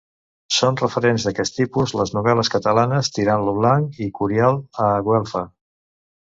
[0.59, 5.45] Són referents d'aquest tipus, les novel·les catalanes Tirant lo Blanc i Curial e Güelfa.